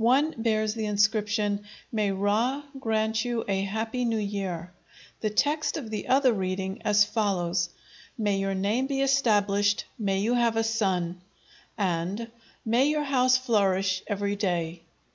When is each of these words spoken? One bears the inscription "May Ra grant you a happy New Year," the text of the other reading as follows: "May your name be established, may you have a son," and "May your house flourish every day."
One 0.00 0.34
bears 0.38 0.72
the 0.72 0.86
inscription 0.86 1.64
"May 1.92 2.10
Ra 2.10 2.62
grant 2.80 3.22
you 3.26 3.44
a 3.46 3.60
happy 3.60 4.06
New 4.06 4.16
Year," 4.16 4.72
the 5.20 5.28
text 5.28 5.76
of 5.76 5.90
the 5.90 6.08
other 6.08 6.32
reading 6.32 6.80
as 6.80 7.04
follows: 7.04 7.68
"May 8.16 8.38
your 8.38 8.54
name 8.54 8.86
be 8.86 9.02
established, 9.02 9.84
may 9.98 10.18
you 10.20 10.32
have 10.32 10.56
a 10.56 10.64
son," 10.64 11.20
and 11.76 12.30
"May 12.64 12.86
your 12.88 13.04
house 13.04 13.36
flourish 13.36 14.02
every 14.08 14.34
day." 14.34 14.84